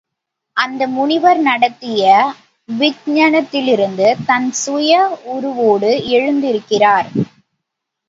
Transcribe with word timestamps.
அந்த 0.57 0.87
முனிவர் 0.87 1.39
நடத்திய 1.39 2.05
வக்ஞத்திலிருந்து 2.69 4.15
தன் 4.25 4.51
சுய 4.51 4.91
உருவோடு 5.25 5.91
எழுந்திருக்கிறார். 6.09 7.09